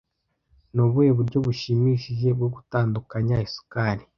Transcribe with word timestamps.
Nubuhe 0.73 1.11
buryo 1.17 1.37
bushimishije 1.45 2.27
bwo 2.37 2.47
gutandukanya 2.55 3.35
isukari 3.47 4.03